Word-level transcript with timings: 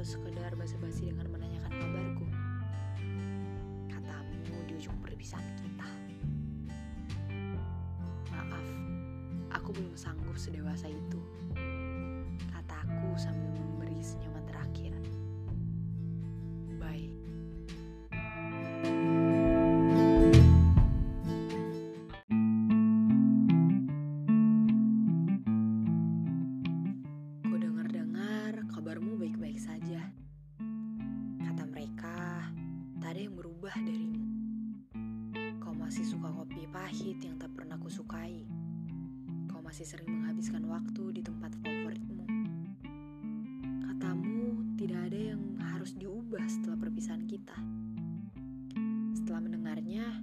atau 0.00 0.16
sekedar 0.16 0.56
basa-basi 0.56 1.12
dengan 1.12 1.28
menanyakan 1.28 1.76
kabarku. 1.76 2.24
Katamu 3.92 4.56
di 4.64 4.72
ujung 4.80 4.96
perpisahan 5.04 5.44
kita. 5.60 5.88
Maaf, 8.32 8.64
aku 9.52 9.76
belum 9.76 9.92
sanggup 9.92 10.40
sedewasa 10.40 10.88
itu. 10.88 11.20
Kataku 12.48 13.12
sambil 13.20 13.49
berubah 33.70 33.86
darimu. 33.86 34.26
Kau 35.62 35.70
masih 35.78 36.02
suka 36.02 36.26
kopi 36.34 36.66
pahit 36.74 37.22
yang 37.22 37.38
tak 37.38 37.54
pernah 37.54 37.78
kusukai. 37.78 38.42
Kau 39.46 39.62
masih 39.62 39.86
sering 39.86 40.10
menghabiskan 40.10 40.66
waktu 40.66 41.14
di 41.14 41.22
tempat 41.22 41.54
favoritmu. 41.62 42.26
Katamu 43.86 44.74
tidak 44.74 45.06
ada 45.06 45.20
yang 45.22 45.54
harus 45.70 45.94
diubah 45.94 46.42
setelah 46.50 46.82
perpisahan 46.82 47.22
kita. 47.30 47.54
Setelah 49.14 49.38
mendengarnya, 49.38 50.18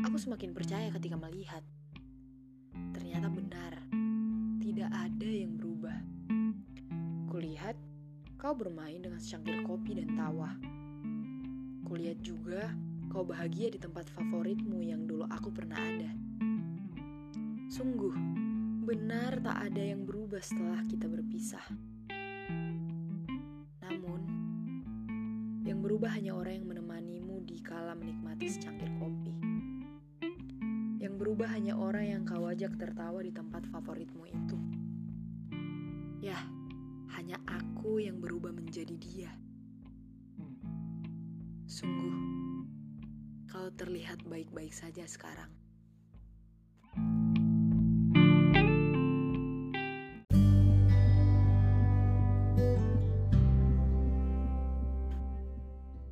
aku 0.00 0.16
semakin 0.16 0.56
percaya 0.56 0.88
ketika 0.96 1.20
melihat. 1.20 1.60
Ternyata 2.96 3.28
benar, 3.36 3.72
tidak 4.64 4.88
ada 4.96 5.28
yang 5.28 5.60
berubah. 5.60 5.98
Kulihat 7.28 7.76
kau 8.40 8.56
bermain 8.56 8.96
dengan 8.96 9.20
secangkir 9.20 9.60
kopi 9.60 10.00
dan 10.00 10.16
tawa. 10.16 10.56
Kulihat 11.86 12.18
juga 12.18 12.74
kau 13.06 13.22
bahagia 13.22 13.70
di 13.70 13.78
tempat 13.78 14.10
favoritmu 14.10 14.82
yang 14.82 15.06
dulu 15.06 15.22
aku 15.30 15.54
pernah 15.54 15.78
ada. 15.78 16.10
Sungguh, 17.70 18.10
benar 18.82 19.38
tak 19.38 19.70
ada 19.70 19.94
yang 19.94 20.02
berubah 20.02 20.42
setelah 20.42 20.82
kita 20.90 21.06
berpisah. 21.06 21.62
Namun, 23.86 24.20
yang 25.62 25.78
berubah 25.78 26.10
hanya 26.18 26.34
orang 26.34 26.58
yang 26.58 26.66
menemanimu 26.74 27.46
di 27.46 27.62
kala 27.62 27.94
menikmati 27.94 28.50
secangkir 28.50 28.90
kopi. 28.98 29.34
Yang 30.98 31.14
berubah 31.22 31.54
hanya 31.54 31.78
orang 31.78 32.06
yang 32.10 32.22
kau 32.26 32.50
ajak 32.50 32.74
tertawa 32.82 33.22
di 33.22 33.30
tempat 33.30 33.62
favoritmu 33.70 34.26
itu. 34.26 34.58
Ya, 36.18 36.42
hanya 37.14 37.38
aku 37.46 38.02
yang 38.02 38.18
berubah 38.18 38.50
menjadi 38.50 38.98
dia. 38.98 39.45
Sungguh, 41.66 42.14
kau 43.50 43.66
terlihat 43.74 44.22
baik-baik 44.22 44.70
saja 44.70 45.02
sekarang. 45.02 45.50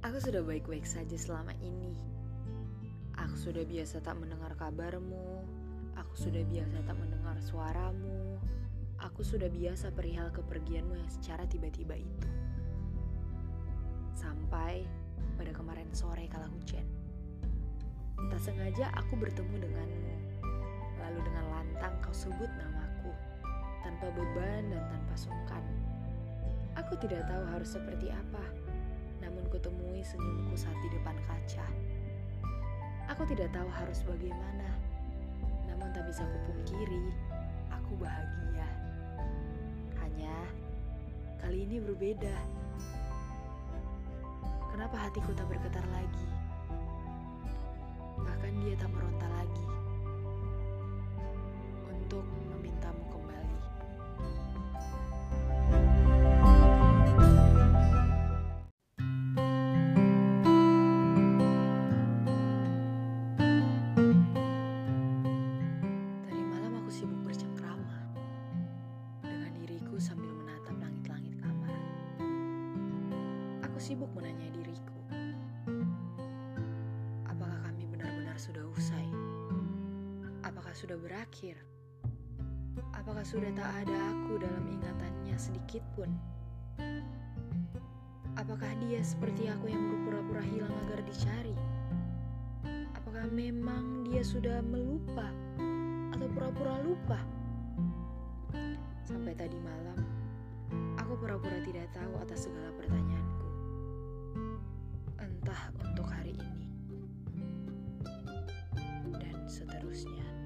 Aku 0.03 0.19
sudah 0.19 0.43
baik-baik 0.43 0.83
saja 0.83 1.15
selama 1.15 1.55
ini. 1.63 1.95
Aku 3.15 3.39
sudah 3.39 3.63
biasa 3.63 4.03
tak 4.03 4.19
mendengar 4.19 4.59
kabarmu. 4.59 5.39
Aku 5.95 6.19
sudah 6.19 6.43
biasa 6.51 6.83
tak 6.83 6.99
mendengar 6.99 7.39
suaramu. 7.39 8.43
Aku 8.99 9.23
sudah 9.23 9.47
biasa 9.47 9.95
perihal 9.95 10.35
kepergianmu 10.35 10.99
yang 10.99 11.11
secara 11.15 11.47
tiba-tiba 11.47 11.95
itu. 11.95 12.31
Sampai 14.19 15.04
pada 15.35 15.51
kemarin 15.51 15.89
sore 15.93 16.27
kala 16.31 16.49
hujan. 16.51 16.87
Tak 18.31 18.41
sengaja 18.41 18.89
aku 18.97 19.19
bertemu 19.21 19.69
denganmu. 19.69 20.15
Lalu 21.03 21.21
dengan 21.27 21.45
lantang 21.53 21.95
kau 22.01 22.15
sebut 22.15 22.49
namaku. 22.57 23.13
Tanpa 23.85 24.09
beban 24.15 24.73
dan 24.73 24.83
tanpa 24.89 25.15
sungkan. 25.19 25.65
Aku 26.75 26.97
tidak 26.99 27.29
tahu 27.29 27.45
harus 27.53 27.77
seperti 27.77 28.09
apa. 28.11 28.45
Namun 29.21 29.47
kutemui 29.53 30.01
senyumku 30.03 30.57
saat 30.57 30.75
di 30.83 30.89
depan 30.91 31.15
kaca. 31.29 31.67
Aku 33.13 33.29
tidak 33.29 33.53
tahu 33.53 33.69
harus 33.69 34.01
bagaimana. 34.09 34.69
Namun 35.69 35.93
tak 35.93 36.09
bisa 36.09 36.25
kupungkiri, 36.25 37.13
aku 37.69 37.93
bahagia. 38.01 38.67
Hanya 40.01 40.35
kali 41.39 41.69
ini 41.69 41.79
berbeda. 41.85 42.64
Kenapa 44.75 45.07
hatiku 45.07 45.31
tak 45.39 45.47
bergetar 45.47 45.87
lagi? 45.87 46.27
Bahkan 48.19 48.53
dia 48.59 48.75
tak 48.75 48.91
meronta 48.91 49.31
lagi 49.31 49.67
untuk 51.95 52.27
memintamu 52.51 53.07
kembali. 53.07 53.59
Tadi 66.27 66.43
malam 66.51 66.83
aku 66.83 66.91
sibuk 66.91 67.23
bercengkrama 67.23 68.11
dengan 69.23 69.55
diriku 69.55 70.03
sambil 70.03 70.35
menatap 70.35 70.75
langit-langit 70.83 71.39
kamar. 71.39 71.79
Aku 73.71 73.79
sibuk 73.79 74.11
menanya 74.19 74.51
Apakah 80.75 80.91
sudah 80.91 81.03
berakhir? 81.07 81.57
Apakah 82.99 83.23
sudah 83.23 83.47
tak 83.55 83.87
ada 83.87 83.95
aku 84.11 84.43
dalam 84.43 84.67
ingatannya 84.67 85.39
sedikit 85.39 85.87
pun? 85.95 86.11
Apakah 88.35 88.75
dia 88.83 88.99
seperti 89.07 89.47
aku 89.47 89.71
yang 89.71 89.79
berpura-pura 89.87 90.43
hilang 90.43 90.75
agar 90.83 90.99
dicari? 91.07 91.55
Apakah 92.99 93.23
memang 93.31 94.03
dia 94.11 94.27
sudah 94.27 94.67
melupa 94.67 95.31
atau 96.11 96.27
pura-pura 96.35 96.83
lupa? 96.83 97.23
Sampai 99.07 99.39
tadi 99.39 99.55
malam, 99.63 100.03
aku 100.99 101.15
pura-pura 101.23 101.63
tidak 101.63 101.87
tahu 101.95 102.19
atas 102.19 102.51
segala 102.51 102.75
pertanyaanku. 102.75 103.51
Entah 105.23 105.71
untuk 105.87 106.11
hari 106.11 106.35
ini. 106.35 106.67
Dan 109.23 109.39
seterusnya. 109.47 110.44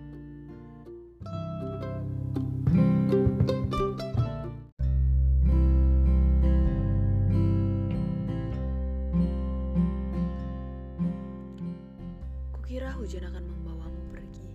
Hujan 12.98 13.30
akan 13.30 13.46
membawamu 13.46 14.02
pergi, 14.10 14.50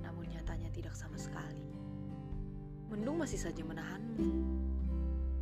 namun 0.00 0.24
nyatanya 0.24 0.72
tidak 0.72 0.96
sama 0.96 1.20
sekali. 1.20 1.60
Mendung 2.88 3.20
masih 3.20 3.36
saja 3.36 3.60
menahanmu, 3.60 4.24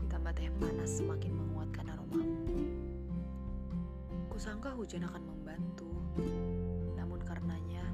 ditambah 0.03 0.35
teh 0.35 0.51
panas 0.59 0.91
semakin 0.99 1.31
menguatkan 1.31 1.87
aromamu. 1.87 2.67
Kusangka 4.27 4.75
hujan 4.75 5.07
akan 5.07 5.23
membantu, 5.23 5.87
namun 6.99 7.23
karenanya 7.23 7.87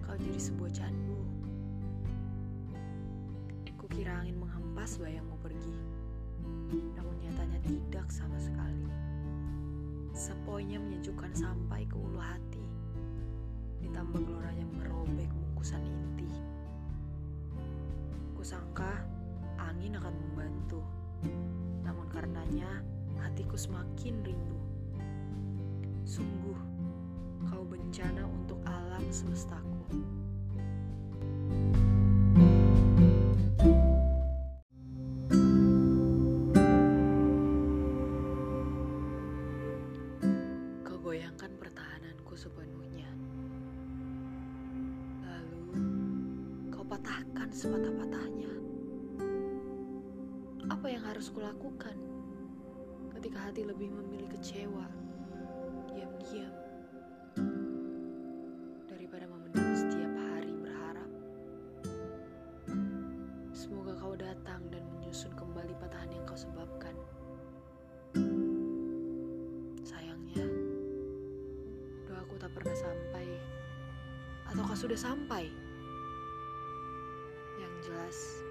kau 0.00 0.16
jadi 0.16 0.40
sebuah 0.40 0.72
candu. 0.72 1.20
Kukira 3.76 4.16
angin 4.16 4.40
menghempas 4.40 4.96
bayangmu 4.96 5.36
pergi, 5.44 5.76
namun 6.96 7.20
nyatanya 7.20 7.60
tidak 7.68 8.08
sama 8.08 8.40
sekali. 8.40 9.09
Sepoinya 10.10 10.76
menyejukkan 10.82 11.32
sampai 11.32 11.86
ke 11.86 11.96
ulu 11.96 12.18
hati. 12.18 12.62
Ditambah 13.80 14.20
geloranya 14.20 14.66
merobek 14.76 15.30
bungkusan 15.30 15.80
inti. 15.86 16.30
Kusangka 18.36 19.06
angin 19.56 19.96
akan 19.96 20.14
membantu. 20.14 20.82
Namun 21.86 22.06
karenanya 22.12 22.82
hatiku 23.20 23.56
semakin 23.56 24.20
rindu. 24.24 24.58
Sungguh, 26.04 26.58
kau 27.46 27.62
bencana 27.64 28.26
untuk 28.26 28.58
alam 28.66 29.04
semestaku. 29.08 30.19
Patahkan 47.00 47.48
sepatah-patahnya. 47.48 48.52
Apa 50.68 50.86
yang 50.92 51.00
harus 51.00 51.32
kulakukan 51.32 51.96
ketika 53.16 53.48
hati 53.48 53.64
lebih 53.64 53.88
memilih 53.88 54.28
kecewa, 54.36 54.84
diam-diam, 55.88 56.52
daripada 58.84 59.24
memendam 59.32 59.72
setiap 59.72 60.12
hari 60.12 60.52
berharap? 60.60 61.10
Semoga 63.56 63.96
kau 63.96 64.12
datang 64.12 64.68
dan 64.68 64.84
menyusun 64.92 65.32
kembali 65.32 65.72
patahan 65.80 66.12
yang 66.12 66.24
kau 66.28 66.36
sebabkan. 66.36 66.92
Sayangnya, 69.80 70.44
doaku 72.04 72.36
tak 72.36 72.52
pernah 72.52 72.76
sampai, 72.76 73.26
ataukah 74.52 74.76
sudah 74.76 75.00
sampai? 75.00 75.48
Yang 77.80 77.96
jelas, 77.96 78.44